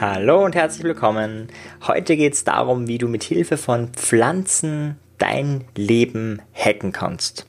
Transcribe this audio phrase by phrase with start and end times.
[0.00, 1.46] Hallo und herzlich willkommen.
[1.86, 7.46] Heute geht es darum, wie du mit Hilfe von Pflanzen dein Leben hacken kannst.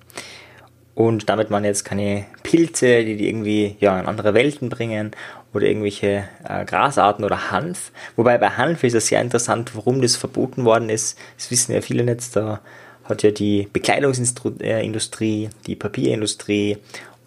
[0.94, 5.16] Und damit man jetzt keine Pilze, die dir irgendwie ja, in andere Welten bringen
[5.52, 7.92] oder irgendwelche äh, Grasarten oder Hanf.
[8.16, 11.18] Wobei bei Hanf ist es sehr interessant, warum das verboten worden ist.
[11.38, 12.36] Das wissen ja viele nicht.
[12.36, 12.62] Da
[13.04, 16.78] hat ja die Bekleidungsindustrie, die Papierindustrie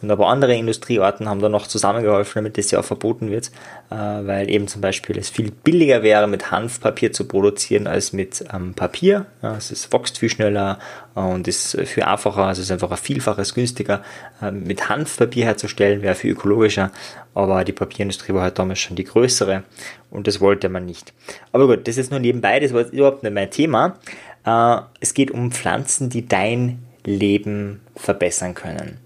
[0.03, 3.51] und aber andere Industrieorten haben da noch zusammengeholfen, damit das ja auch verboten wird,
[3.91, 8.45] äh, weil eben zum Beispiel es viel billiger wäre, mit Hanfpapier zu produzieren als mit
[8.53, 9.27] ähm, Papier.
[9.41, 10.79] Es ist, wächst viel schneller
[11.15, 14.03] und ist viel einfacher, also es ist einfach ein Vielfaches günstiger.
[14.43, 16.91] Äh, mit Hanfpapier herzustellen wäre viel ökologischer,
[17.35, 19.63] aber die Papierindustrie war halt damals schon die größere
[20.11, 21.15] und das wollte man nicht.
[21.53, 23.97] Aber gut, das ist nur nebenbei, das war überhaupt nicht mein Thema.
[24.45, 28.99] Äh, es geht um Pflanzen, die dein Leben verbessern können.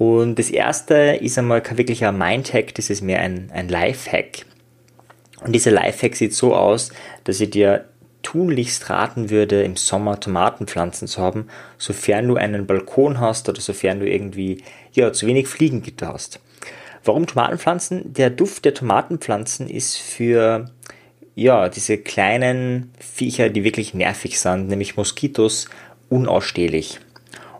[0.00, 4.46] Und das erste ist einmal kein wirklicher Mindhack, das ist mehr ein, ein Lifehack.
[5.44, 6.90] Und dieser Lifehack sieht so aus,
[7.24, 7.84] dass ich dir
[8.22, 14.00] tunlichst raten würde, im Sommer Tomatenpflanzen zu haben, sofern du einen Balkon hast oder sofern
[14.00, 16.40] du irgendwie ja, zu wenig Fliegengitter hast.
[17.04, 18.14] Warum Tomatenpflanzen?
[18.14, 20.70] Der Duft der Tomatenpflanzen ist für
[21.34, 25.68] ja, diese kleinen Viecher, die wirklich nervig sind, nämlich Moskitos,
[26.08, 27.00] unausstehlich.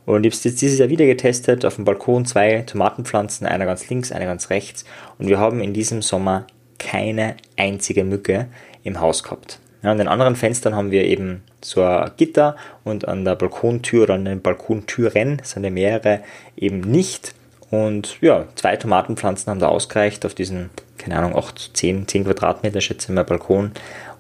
[0.07, 3.89] Und ich habe jetzt dieses Jahr wieder getestet, auf dem Balkon zwei Tomatenpflanzen, einer ganz
[3.89, 4.85] links, einer ganz rechts.
[5.19, 6.47] Und wir haben in diesem Sommer
[6.79, 8.49] keine einzige Mücke
[8.83, 9.61] im Haus gehabt.
[9.83, 14.05] Ja, an den anderen Fenstern haben wir eben so ein Gitter und an der Balkontür
[14.05, 16.21] oder an den Balkontüren sind ja mehrere
[16.57, 17.35] eben nicht.
[17.71, 22.81] Und ja, zwei Tomatenpflanzen haben da ausgereicht auf diesen, keine Ahnung, 8, 10, 10 Quadratmeter,
[22.81, 23.73] schätze ich mal, Balkon,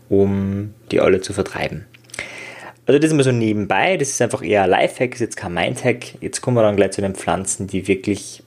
[0.08, 1.86] um die alle zu vertreiben.
[2.91, 5.55] Also das ist immer so nebenbei, das ist einfach eher ein Lifehack, ist jetzt kein
[5.55, 6.20] Mindhack.
[6.20, 8.42] Jetzt kommen wir dann gleich zu den Pflanzen, die wirklich,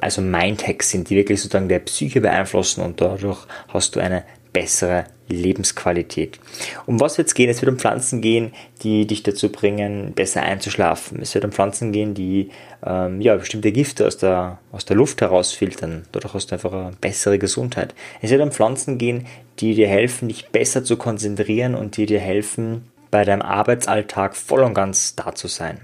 [0.00, 5.04] also Mindhacks sind, die wirklich sozusagen der Psyche beeinflussen und dadurch hast du eine bessere
[5.28, 6.40] Lebensqualität.
[6.86, 7.48] Um was wird es gehen?
[7.48, 8.50] Es wird um Pflanzen gehen,
[8.82, 11.22] die dich dazu bringen, besser einzuschlafen.
[11.22, 12.50] Es wird um Pflanzen gehen, die
[12.84, 16.06] ähm, ja, bestimmte Gifte aus der, aus der Luft herausfiltern.
[16.10, 17.94] Dadurch hast du einfach eine bessere Gesundheit.
[18.22, 19.28] Es wird um Pflanzen gehen,
[19.60, 24.62] die dir helfen, dich besser zu konzentrieren und die dir helfen, bei deinem Arbeitsalltag voll
[24.62, 25.80] und ganz da zu sein.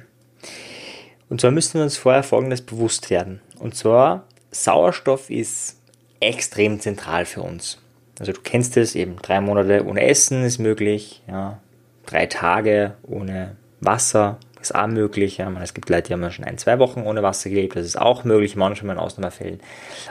[1.28, 3.41] Und zwar müssen wir uns vorher Folgendes bewusst werden.
[3.59, 5.77] Und zwar, Sauerstoff ist
[6.21, 7.78] extrem zentral für uns.
[8.19, 11.61] Also du kennst es eben, drei Monate ohne Essen ist möglich, ja,
[12.06, 15.37] drei Tage ohne Wasser ist auch möglich.
[15.37, 15.53] Ja.
[15.62, 18.25] Es gibt Leute, die haben schon ein, zwei Wochen ohne Wasser gelebt, das ist auch
[18.25, 19.60] möglich, manchmal in Ausnahmefällen.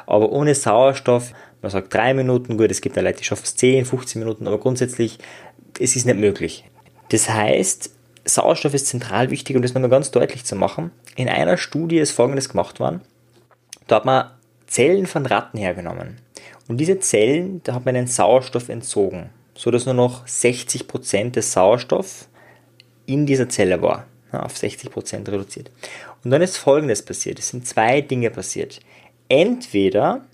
[0.05, 3.85] Aber ohne Sauerstoff, man sagt drei Minuten, gut, es gibt Leute, die schaffen es 10,
[3.85, 5.17] 15 Minuten, aber grundsätzlich,
[5.79, 6.63] es ist nicht möglich.
[7.09, 7.91] Das heißt,
[8.25, 10.91] Sauerstoff ist zentral wichtig, um das nochmal ganz deutlich zu machen.
[11.15, 13.01] In einer Studie ist Folgendes gemacht worden.
[13.87, 14.31] Da hat man
[14.67, 16.17] Zellen von Ratten hergenommen.
[16.67, 21.53] Und diese Zellen, da hat man den Sauerstoff entzogen, so dass nur noch 60% des
[21.53, 22.27] Sauerstoffs
[23.05, 25.71] in dieser Zelle war, auf 60% reduziert.
[26.23, 27.39] Und dann ist Folgendes passiert.
[27.39, 28.81] Es sind zwei Dinge passiert.
[29.29, 30.25] Entweder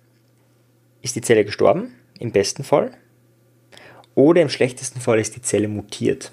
[1.03, 2.91] ist die Zelle gestorben, im besten Fall,
[4.15, 6.31] oder im schlechtesten Fall ist die Zelle mutiert.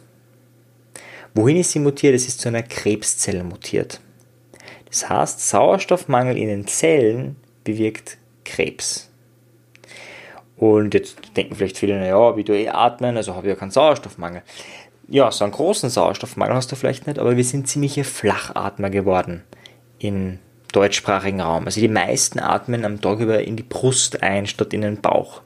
[1.35, 2.15] Wohin ist sie mutiert?
[2.15, 4.01] Es ist zu einer Krebszelle mutiert.
[4.89, 9.09] Das heißt, Sauerstoffmangel in den Zellen bewirkt Krebs.
[10.57, 13.71] Und jetzt denken vielleicht viele, naja, wie du eh atmen, also habe ich ja keinen
[13.71, 14.43] Sauerstoffmangel.
[15.09, 19.43] Ja, so einen großen Sauerstoffmangel hast du vielleicht nicht, aber wir sind ziemliche Flachatmer geworden
[19.99, 20.39] im
[20.73, 21.65] deutschsprachigen Raum.
[21.67, 25.43] Also die meisten atmen am Tag über in die Brust ein, statt in den Bauch.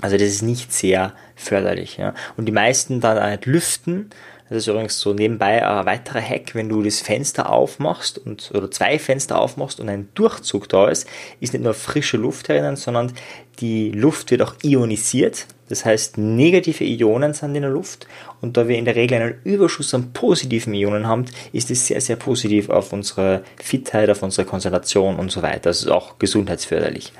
[0.00, 1.96] Also das ist nicht sehr förderlich.
[1.96, 2.14] Ja.
[2.36, 4.10] Und die meisten dann auch nicht lüften,
[4.52, 8.70] das ist übrigens so nebenbei ein weiterer Hack, wenn du das Fenster aufmachst und oder
[8.70, 11.08] zwei Fenster aufmachst und ein Durchzug da ist,
[11.40, 13.12] ist nicht nur frische Luft herinnen, sondern
[13.60, 15.46] die Luft wird auch ionisiert.
[15.68, 18.06] Das heißt, negative Ionen sind in der Luft
[18.42, 22.00] und da wir in der Regel einen Überschuss an positiven Ionen haben, ist es sehr,
[22.02, 25.70] sehr positiv auf unsere Fitheit, auf unsere Konzentration und so weiter.
[25.70, 27.12] Das ist auch gesundheitsförderlich.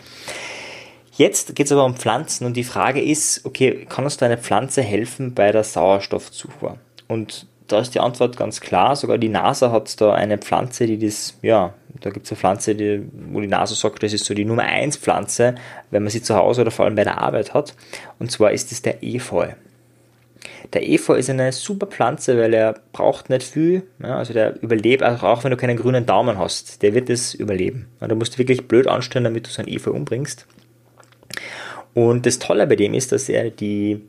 [1.17, 4.39] Jetzt geht es aber um Pflanzen und die Frage ist, okay, kann uns da eine
[4.39, 6.79] Pflanze helfen bei der Sauerstoffzufuhr?
[7.09, 8.97] Und da ist die Antwort ganz klar.
[8.97, 12.75] Sogar die NASA hat da eine Pflanze, die das, ja, da gibt es eine Pflanze,
[12.75, 15.55] die, wo die NASA sagt, das ist so die Nummer 1 Pflanze,
[15.91, 17.75] wenn man sie zu Hause oder vor allem bei der Arbeit hat.
[18.19, 19.49] Und zwar ist es der Efeu.
[20.73, 23.85] Der Efeu ist eine super Pflanze, weil er braucht nicht viel.
[24.03, 27.35] Ja, also der überlebt, also auch wenn du keinen grünen Daumen hast, der wird es
[27.35, 27.89] überleben.
[28.01, 30.47] Ja, du musst wirklich blöd anstellen, damit du so einen Efeu umbringst.
[31.95, 34.03] Und das Tolle bei dem ist, dass er die,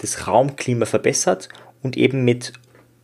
[0.00, 1.48] das Raumklima verbessert
[1.82, 2.52] und eben mit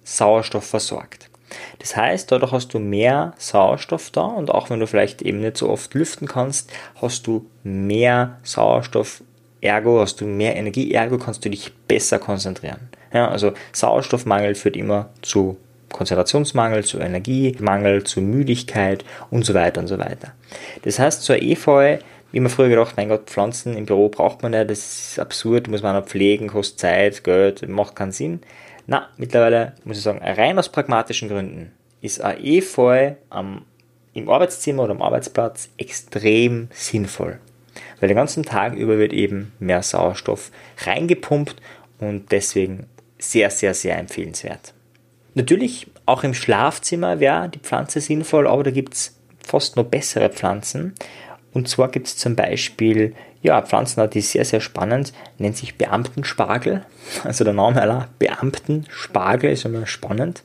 [0.04, 1.30] Sauerstoff versorgt.
[1.78, 5.56] Das heißt, dadurch hast du mehr Sauerstoff da und auch wenn du vielleicht eben nicht
[5.56, 9.22] so oft lüften kannst, hast du mehr Sauerstoff,
[9.60, 12.88] ergo hast du mehr Energie, ergo kannst du dich besser konzentrieren.
[13.12, 15.56] Ja, also Sauerstoffmangel führt immer zu
[15.92, 20.32] Konzentrationsmangel, zu Energiemangel, zu Müdigkeit und so weiter und so weiter.
[20.82, 21.98] Das heißt, zur Efeu,
[22.32, 25.68] wie man früher gedacht, mein Gott, Pflanzen im Büro braucht man nicht, das ist absurd,
[25.68, 28.40] muss man noch pflegen, kostet Zeit, Geld, macht keinen Sinn.
[28.86, 33.64] Na, mittlerweile muss ich sagen, rein aus pragmatischen Gründen ist ein Efeu am,
[34.12, 37.38] im Arbeitszimmer oder am Arbeitsplatz extrem sinnvoll.
[38.00, 40.50] Weil den ganzen Tag über wird eben mehr Sauerstoff
[40.84, 41.56] reingepumpt
[41.98, 42.86] und deswegen
[43.18, 44.74] sehr, sehr, sehr empfehlenswert.
[45.34, 50.30] Natürlich, auch im Schlafzimmer wäre die Pflanze sinnvoll, aber da gibt es fast noch bessere
[50.30, 50.94] Pflanzen.
[51.56, 55.76] Und zwar gibt es zum Beispiel ja, Pflanzenart, die ist sehr, sehr spannend, nennt sich
[55.76, 56.84] Beamtenspargel.
[57.24, 60.42] Also der Name aller Beamtenspargel ist immer spannend.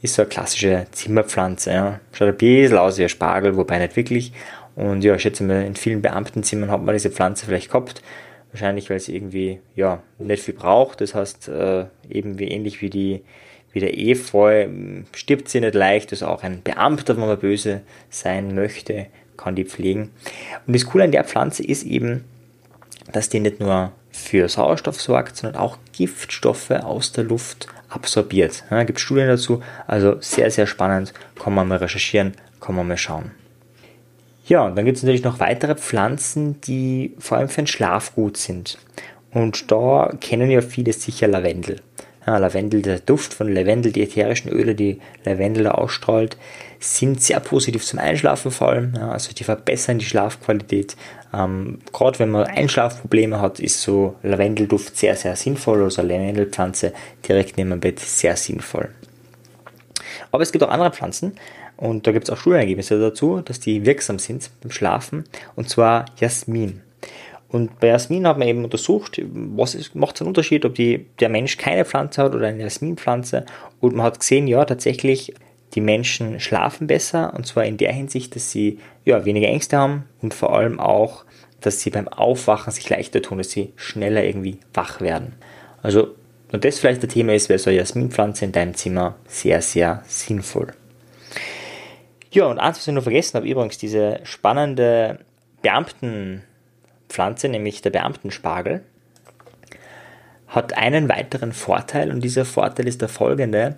[0.00, 1.70] Ist so eine klassische Zimmerpflanze.
[1.70, 2.00] Ja.
[2.12, 4.32] Schaut ein bisschen aus wie ein Spargel, wobei nicht wirklich.
[4.74, 8.00] Und ja, ich schätze mal, in vielen Beamtenzimmern hat man diese Pflanze vielleicht gehabt.
[8.52, 11.02] Wahrscheinlich, weil sie irgendwie ja, nicht viel braucht.
[11.02, 13.20] Das heißt, äh, eben wie ähnlich wie die
[13.74, 14.68] wie der Efeu
[15.14, 16.12] stirbt sie nicht leicht.
[16.12, 20.10] Also auch ein Beamter, wenn man böse sein möchte, kann die pflegen.
[20.66, 22.24] Und das Coole an der Pflanze ist eben,
[23.12, 28.64] dass die nicht nur für Sauerstoff sorgt, sondern auch Giftstoffe aus der Luft absorbiert.
[28.70, 31.12] Ja, gibt Studien dazu, also sehr, sehr spannend.
[31.40, 33.32] Kann man mal recherchieren, kann man mal schauen.
[34.46, 38.14] Ja, und dann gibt es natürlich noch weitere Pflanzen, die vor allem für den Schlaf
[38.14, 38.78] gut sind.
[39.30, 41.80] Und da kennen ja viele sicher Lavendel.
[42.26, 46.36] Ja, Lavendel, der Duft von Lavendel, die ätherischen Öle, die Lavendel ausstrahlt,
[46.80, 48.94] sind sehr positiv zum Einschlafen vor allem.
[48.96, 50.96] Ja, also die verbessern die Schlafqualität.
[51.34, 55.82] Ähm, Gerade wenn man Einschlafprobleme hat, ist so Lavendelduft sehr, sehr sinnvoll.
[55.82, 56.92] Also Lavendelpflanze
[57.26, 58.88] direkt neben dem Bett sehr sinnvoll.
[60.30, 61.32] Aber es gibt auch andere Pflanzen,
[61.76, 65.24] und da gibt es auch Studienergebnisse dazu, dass die wirksam sind beim Schlafen,
[65.56, 66.80] und zwar Jasmin.
[67.54, 71.28] Und bei Jasmin hat man eben untersucht, was macht es einen Unterschied, ob die, der
[71.28, 73.46] Mensch keine Pflanze hat oder eine Jasminpflanze.
[73.78, 75.32] Und man hat gesehen, ja, tatsächlich,
[75.76, 80.06] die Menschen schlafen besser, und zwar in der Hinsicht, dass sie ja, weniger Ängste haben
[80.20, 81.24] und vor allem auch,
[81.60, 85.36] dass sie beim Aufwachen sich leichter tun, dass sie schneller irgendwie wach werden.
[85.80, 86.08] Also,
[86.50, 90.02] und das vielleicht ein Thema ist, wäre so eine Jasminpflanze in deinem Zimmer sehr, sehr
[90.08, 90.72] sinnvoll.
[92.32, 95.20] Ja, und eins, was ich noch vergessen habe, übrigens diese spannende
[97.14, 98.82] Beamtenpflanze, nämlich der Beamtenspargel,
[100.48, 103.76] hat einen weiteren Vorteil und dieser Vorteil ist der folgende.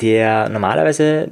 [0.00, 1.28] Der normalerweise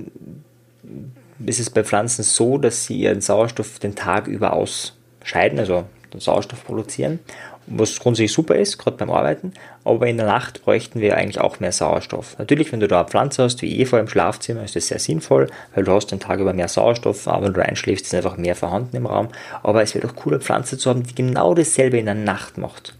[1.44, 6.21] ist es bei Pflanzen so, dass sie ihren Sauerstoff den Tag über ausscheiden, also den
[6.21, 7.19] Sauerstoff produzieren
[7.67, 9.53] was grundsätzlich super ist, gerade beim Arbeiten,
[9.85, 12.39] aber in der Nacht bräuchten wir eigentlich auch mehr Sauerstoff.
[12.39, 15.49] Natürlich, wenn du da eine Pflanze hast, wie Efeu im Schlafzimmer, ist das sehr sinnvoll,
[15.75, 18.57] weil du hast den Tag über mehr Sauerstoff, aber wenn du einschläfst, ist einfach mehr
[18.57, 19.29] vorhanden im Raum.
[19.63, 22.59] Aber es wäre doch cool, eine Pflanze zu haben, die genau dasselbe in der Nacht
[22.59, 22.95] macht.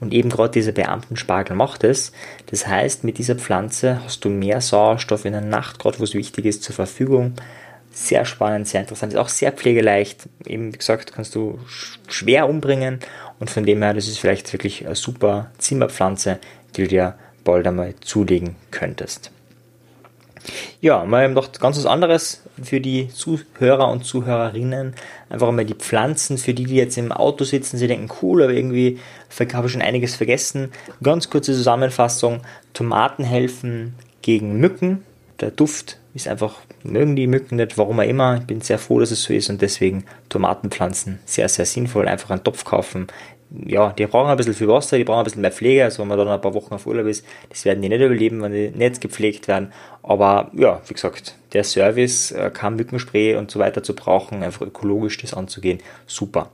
[0.00, 2.12] Und eben gerade dieser Beamtenspargel macht es.
[2.46, 6.14] Das heißt, mit dieser Pflanze hast du mehr Sauerstoff in der Nacht, gerade wo es
[6.14, 7.34] wichtig ist, zur Verfügung.
[8.02, 10.26] Sehr spannend, sehr interessant, ist auch sehr pflegeleicht.
[10.46, 11.58] Eben, wie gesagt, kannst du
[12.08, 12.98] schwer umbringen
[13.38, 16.38] und von dem her, das ist vielleicht wirklich eine super Zimmerpflanze,
[16.74, 17.14] die du dir
[17.44, 19.30] bald einmal zulegen könntest.
[20.80, 24.94] Ja, mal noch ganz was anderes für die Zuhörer und Zuhörerinnen.
[25.28, 28.54] Einfach mal die Pflanzen, für die, die jetzt im Auto sitzen, sie denken, cool, aber
[28.54, 28.98] irgendwie
[29.52, 30.72] habe ich schon einiges vergessen.
[31.02, 32.40] Ganz kurze Zusammenfassung.
[32.72, 35.04] Tomaten helfen gegen Mücken.
[35.40, 38.36] Der Duft ist einfach, mögen die Mücken nicht, warum auch immer.
[38.36, 42.08] Ich bin sehr froh, dass es so ist und deswegen Tomatenpflanzen sehr, sehr sinnvoll.
[42.08, 43.06] Einfach einen Topf kaufen.
[43.66, 45.84] Ja, die brauchen ein bisschen viel Wasser, die brauchen ein bisschen mehr Pflege.
[45.84, 48.42] Also wenn man dann ein paar Wochen auf Urlaub ist, das werden die nicht überleben,
[48.42, 49.72] wenn die nicht gepflegt werden.
[50.02, 54.62] Aber ja, wie gesagt, der Service, äh, kein Mückenspray und so weiter zu brauchen, einfach
[54.62, 56.50] ökologisch das anzugehen, super.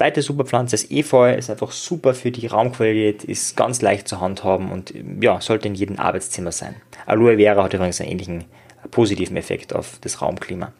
[0.00, 4.72] Zweite Superpflanze ist Efeu, ist einfach super für die Raumqualität, ist ganz leicht zu handhaben
[4.72, 6.76] und ja, sollte in jedem Arbeitszimmer sein.
[7.04, 8.44] Aloe Vera hat übrigens einen ähnlichen
[8.90, 10.72] positiven Effekt auf das Raumklima.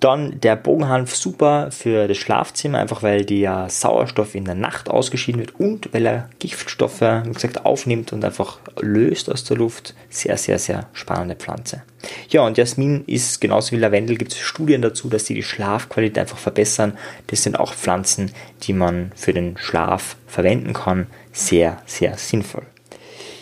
[0.00, 5.40] Dann der Bogenhanf super für das Schlafzimmer, einfach weil der Sauerstoff in der Nacht ausgeschieden
[5.40, 9.94] wird und weil er Giftstoffe, wie gesagt, aufnimmt und einfach löst aus der Luft.
[10.08, 11.82] Sehr, sehr, sehr spannende Pflanze.
[12.28, 16.18] Ja, und Jasmin ist genauso wie Lavendel, gibt es Studien dazu, dass sie die Schlafqualität
[16.18, 16.96] einfach verbessern.
[17.26, 18.30] Das sind auch Pflanzen,
[18.62, 21.08] die man für den Schlaf verwenden kann.
[21.32, 22.62] Sehr, sehr sinnvoll.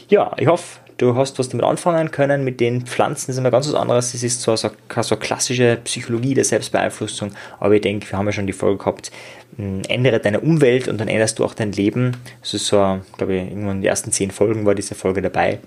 [0.08, 2.44] Ja, ich hoffe, du hast was damit anfangen können.
[2.44, 4.12] Mit den Pflanzen ist immer ganz was anderes.
[4.12, 8.32] Das ist zwar so, so klassische Psychologie der Selbstbeeinflussung, aber ich denke, wir haben ja
[8.32, 9.10] schon die Folge gehabt,
[9.56, 12.16] hm, ändere deine Umwelt und dann änderst du auch dein Leben.
[12.40, 15.60] Das ist so, glaube ich, irgendwann in den ersten zehn Folgen war diese Folge dabei.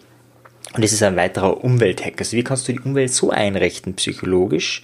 [0.76, 2.20] Und es ist ein weiterer Umwelthack.
[2.20, 4.84] Also wie kannst du die Umwelt so einrichten, psychologisch,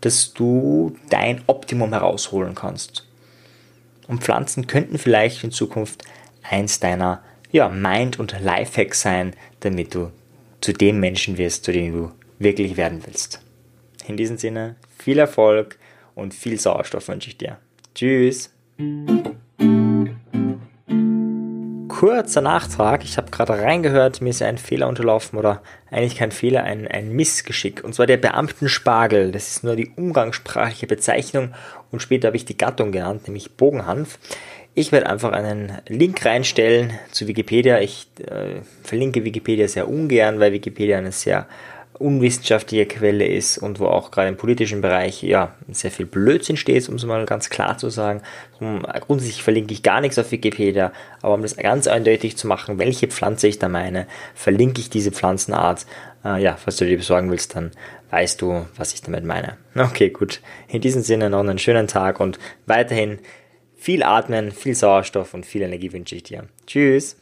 [0.00, 3.06] dass du dein Optimum herausholen kannst?
[4.08, 6.04] Und Pflanzen könnten vielleicht in Zukunft
[6.42, 10.10] eins deiner ja, Mind- und Lifehacks sein, damit du
[10.60, 13.40] zu dem Menschen wirst, zu dem du wirklich werden willst.
[14.06, 15.78] In diesem Sinne, viel Erfolg
[16.14, 17.58] und viel Sauerstoff wünsche ich dir.
[17.94, 18.50] Tschüss!
[22.00, 23.04] kurzer Nachtrag.
[23.04, 27.12] Ich habe gerade reingehört, mir ist ein Fehler unterlaufen oder eigentlich kein Fehler, ein, ein
[27.12, 27.84] Missgeschick.
[27.84, 29.32] Und zwar der Beamtenspargel.
[29.32, 31.52] Das ist nur die umgangssprachliche Bezeichnung
[31.90, 34.18] und später habe ich die Gattung genannt, nämlich Bogenhanf.
[34.74, 37.80] Ich werde einfach einen Link reinstellen zu Wikipedia.
[37.80, 41.46] Ich äh, verlinke Wikipedia sehr ungern, weil Wikipedia eine sehr
[42.00, 46.88] unwissenschaftliche Quelle ist und wo auch gerade im politischen Bereich ja sehr viel Blödsinn steht,
[46.88, 48.22] um es mal ganz klar zu sagen.
[48.58, 52.78] Um, grundsätzlich verlinke ich gar nichts auf Wikipedia, aber um das ganz eindeutig zu machen,
[52.78, 55.84] welche Pflanze ich da meine, verlinke ich diese Pflanzenart.
[56.24, 57.70] Äh, ja, falls du die besorgen willst, dann
[58.10, 59.58] weißt du, was ich damit meine.
[59.76, 60.40] Okay, gut.
[60.68, 63.18] In diesem Sinne noch einen schönen Tag und weiterhin
[63.80, 66.44] viel atmen, viel Sauerstoff und viel Energie wünsche ich dir.
[66.66, 67.16] Tschüss.